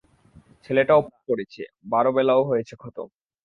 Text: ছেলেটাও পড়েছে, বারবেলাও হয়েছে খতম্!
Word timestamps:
ছেলেটাও 0.65 1.01
পড়েছে, 1.27 1.61
বারবেলাও 1.85 2.41
হয়েছে 2.49 2.73
খতম্! 2.81 3.09